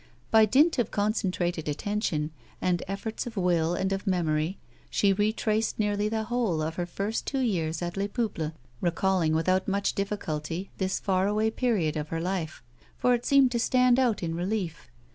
[0.31, 4.57] By dint of concentrated attention, and efforts of will and of memory,
[4.89, 8.49] she retraced nearly the whole of her first two years at Les Peuples,
[8.81, 12.63] recalling without much difliculty this far away period of her life,
[12.97, 14.89] for it seemed to stand out in relief.